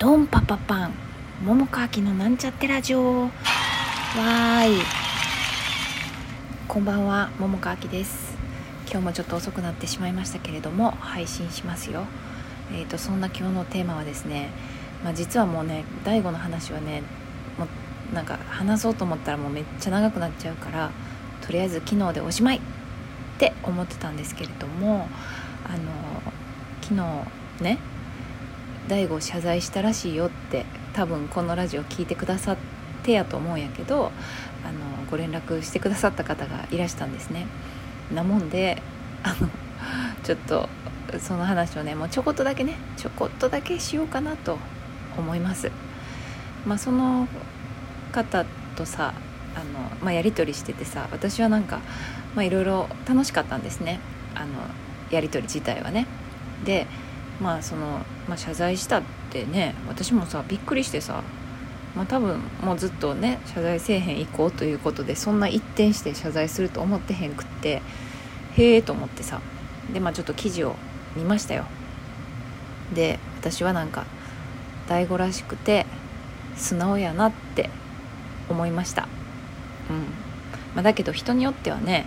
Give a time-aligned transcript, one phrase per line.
[0.00, 0.94] ドンパパパン
[1.44, 3.24] 桃川きのなんちゃってラジオ。
[3.24, 4.82] わーい。
[6.66, 8.34] こんばんは桃川きです。
[8.90, 12.04] 今日もちょっと遅くなってしまいましたけれども配信しますよ。
[12.72, 14.48] えーと、そんな今日のテーマはですね、
[15.04, 17.02] まあ、実はもうね DAIGO の話はね
[17.58, 17.66] も
[18.10, 20.92] うなんか話そうと思ったらもうめっちゃ長くなっちゃうから
[21.42, 22.60] とりあえず昨日でおしまいっ
[23.36, 25.10] て思ってたんですけれども
[25.66, 25.92] あの
[26.80, 26.94] 昨
[27.58, 27.89] 日ね
[28.88, 32.56] 大悟謝罪したらしいよって多分このラジオ聞いてくださっ
[33.02, 34.12] てやと思うんやけど
[34.64, 37.46] あのご連絡してくださった方がいらしたんですね。
[38.14, 38.82] なもんで
[39.22, 39.48] あの
[40.24, 40.68] ちょっと
[41.18, 44.58] その話をねもうちょこっとだけねちょこっとだけしようかなと
[45.16, 45.70] 思います。
[46.66, 47.26] まあその
[48.12, 48.44] 方
[48.76, 49.14] とさ
[49.54, 49.64] あの、
[50.02, 51.80] まあ、やり取りしててさ私はなんか
[52.36, 54.00] いろいろ楽しかったんですね。
[54.34, 54.46] あの
[55.10, 56.06] やり取り自体はね。
[56.64, 56.86] で
[57.40, 61.22] まあその、まあ、謝罪したってね私もさびっくりしてさ
[61.96, 67.82] まあ、多分もうずっとね謝罪せえへん行こうということでそんな一転して謝罪すると思ってへんくって
[68.56, 69.40] へえと思ってさ
[69.92, 70.76] でまあちょっと記事を
[71.16, 71.64] 見ましたよ。
[72.94, 74.04] で私はなんか
[74.88, 75.86] 大悟らしくて
[76.56, 77.70] 素直やなって
[78.48, 79.08] 思いました。
[79.88, 79.96] うん。
[80.74, 82.06] まあ、だけど人によってはね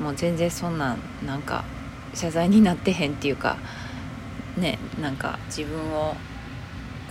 [0.00, 1.64] もう全然そんなんなんか
[2.14, 3.56] 謝罪になってへんっていうか
[4.60, 6.14] ねなんか自分を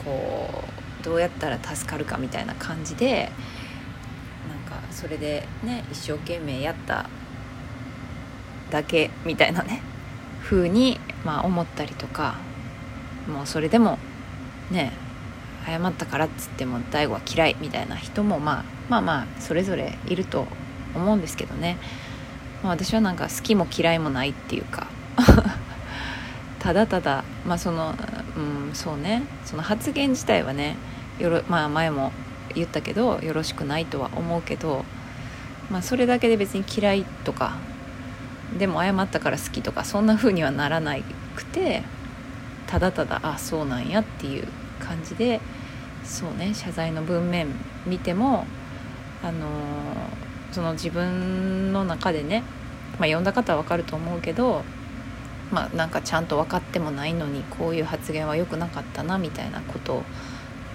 [0.05, 0.64] こ
[1.02, 3.30] うどうやったら助かるかみたいな感じで
[4.47, 7.09] なんかそれでね一生懸命やった
[8.69, 9.81] だけみたいなね
[10.44, 12.36] 風にまあ思ったりとか
[13.28, 13.97] もうそれでも
[14.72, 14.91] ね
[15.66, 20.47] 謝ったからっつっても大悟は嫌いみたいな人もまあまあまあそれぞれいると
[20.95, 21.78] 思うんですけどね、
[22.63, 24.88] まあ、私はなんか好きも嫌いもないっていうか
[26.59, 27.95] ただただまあその
[28.35, 29.23] うんそうね。
[29.45, 30.77] その発言自体はね
[31.19, 32.11] よろ、まあ、前も
[32.55, 34.85] 言ったけどよろしくないとは思うけど、
[35.69, 37.57] まあ、それだけで別に嫌いとか
[38.57, 40.95] でも謝ったから好きとかそんな風にはならな
[41.35, 41.84] くて
[42.67, 44.47] ただただあそうなんやっていう
[44.79, 45.41] 感じで
[46.03, 47.47] そうね謝罪の文面
[47.85, 48.45] 見ても
[49.22, 52.44] あのー、その自分の中でね、
[52.97, 54.63] まあ、読んだ方は分かると思うけど
[55.51, 60.03] まあなんかちゃんと分かってもないのにこういう発言は良くなかったなみたいなことを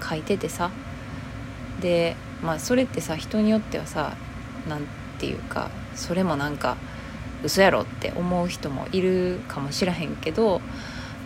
[0.09, 0.71] 書いててさ
[1.81, 4.17] でまあそれってさ人によってはさ
[4.69, 4.83] 何
[5.19, 6.77] て言うかそれもなんか
[7.43, 10.61] 嘘やろって思う人もいるかもしらへんけど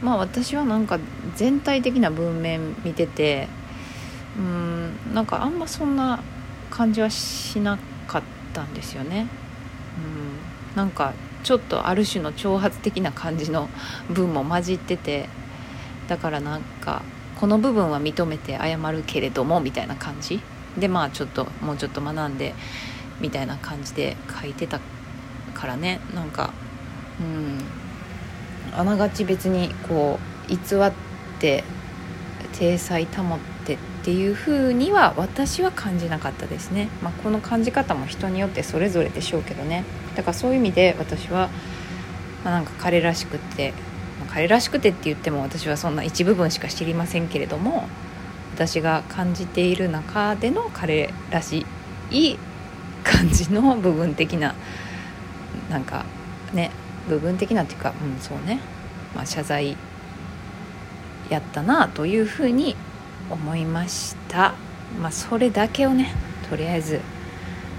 [0.02, 0.98] まあ私はなんか
[1.36, 3.48] 全体的な文面見てて
[4.36, 6.20] うんなんかあんまそんな
[6.70, 8.22] 感じはしなかっ
[8.52, 9.26] たんですよね。
[9.96, 11.12] うんなんか
[11.42, 13.68] ちょっとある種の挑発的な感じの
[14.10, 15.28] 文も混じってて
[16.08, 17.02] だからなんか
[17.36, 20.40] この部分は認めて謝るけれどもみたいな感じ。
[20.76, 22.54] でまあちょっともうちょっと学んで
[23.20, 24.80] みたいな感じで書いてた
[25.54, 26.00] からね。
[26.14, 26.52] なんか
[27.20, 27.58] うん
[28.76, 30.92] あながち別にこう偽っ
[31.38, 31.64] て
[32.52, 39.84] 体裁保ってっていう風には私は感じなかったですね、まあ、この感じ方も人によってそれぞれでしょうけどね。
[40.16, 41.48] だからそういう意味で私は、
[42.44, 43.72] まあ、なんか彼らしくって、
[44.20, 47.88] まあ、彼らしくてって言っても私はそんな一部分しか知りませんけれども
[48.54, 51.64] 私が感じている中での彼らし
[52.10, 52.36] い
[53.04, 54.54] 感じの部分的な
[55.70, 56.04] なんか
[56.52, 56.70] ね
[57.08, 58.60] 部分的なっていうかうんそうね、
[59.14, 59.76] まあ、謝罪
[61.30, 62.76] やったなというふうに
[63.30, 64.54] 思いました。
[65.00, 66.12] まあそれだけをね
[66.48, 67.00] とりあえず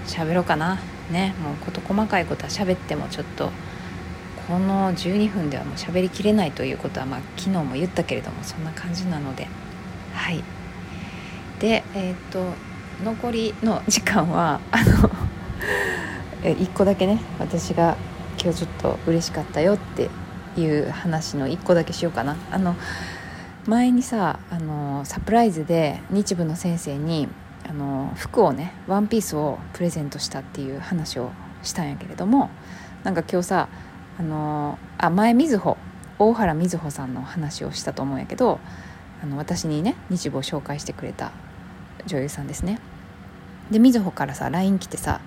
[0.06, 0.80] 喋ろうかな。
[1.10, 3.50] ねもう事細かいことは喋ってもちょっと
[4.46, 9.48] この12分ではもう喋りきれないということはまあ昨日も言ったけれどもそんな感じなので。
[10.14, 10.42] はい。
[11.58, 12.52] でえっ、と
[13.04, 15.10] 残りの時間はあの
[16.42, 17.96] 1個だけね私が
[18.42, 20.08] 今日ちょっと嬉しかったよって
[20.56, 22.36] いう話の1個だけしようかな。
[22.50, 22.76] あの
[23.66, 27.28] 前にさあのサプライズで日舞の先生に
[27.68, 31.30] あの服をねワンピースをプレゼントしたっていう話を
[31.62, 32.50] したんやけれども
[33.04, 33.68] なんか今日さ
[34.18, 35.76] あのあ前みずほ
[36.18, 38.60] 大原瑞穂さんの話をしたと思うんやけど
[39.22, 41.32] あの私にね日舞を紹介してくれた
[42.06, 42.78] 女優さんですね。
[43.70, 45.20] でみずほからさ LINE 来てさ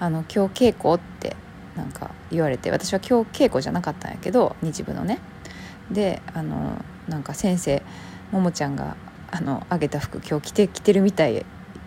[0.00, 1.36] あの今日稽古って
[1.76, 5.20] なんか言われて私は今日稽古じゃなかったんやけど日舞のね。
[5.90, 7.82] であのなんか先生
[8.32, 8.96] ももちゃんが
[9.30, 11.44] あのあげた服今日着て着てるみたい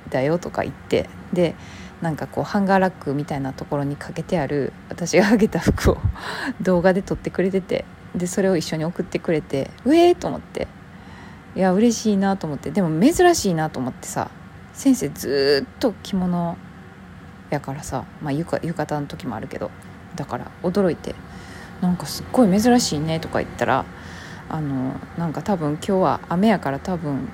[0.10, 1.56] だよとか言ってで
[2.02, 5.98] なんかこうハンガーラックみたいなところにかけてある私があげた服を
[6.62, 7.86] 動画で撮ってくれてて
[8.16, 10.68] でそれを一緒に送ってくれてうえーと思って
[11.56, 14.32] いや嬉しいなと思ってでも珍しいなと思ってさ
[14.74, 16.58] 先生ずっと着物
[17.50, 19.72] やからさ、まあ、浴浴衣の時もあるけど
[20.16, 21.16] だから驚いて
[21.82, 23.86] なんかすっごい珍しいねとか言ったら
[24.50, 27.30] あのなんか多分今日は雨やから多分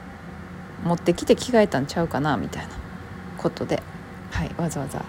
[0.83, 2.69] 持ってきて着替えたんちゃうかなみたいな
[3.37, 3.81] ことで、
[4.31, 5.03] はい、わざわざ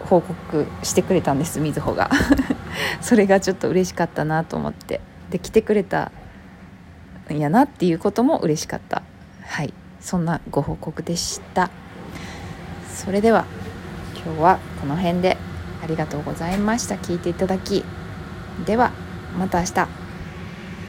[0.00, 2.10] 報告してくれたんですみずほが。
[3.00, 5.00] それがちょっと嬉しかったなと思って。
[5.30, 6.12] で来てくれた
[7.30, 9.02] んやなっていうことも嬉しかった。
[9.42, 11.70] はいそんなご報告でした。
[12.92, 13.46] それでは
[14.14, 15.38] 今日はこの辺で
[15.82, 16.96] ありがとうございました。
[16.96, 17.84] 聞いていただき。
[18.66, 18.92] では
[19.38, 20.03] また明日。